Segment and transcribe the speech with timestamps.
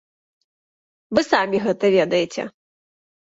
[1.17, 2.41] Вы самі гэта ведаеце.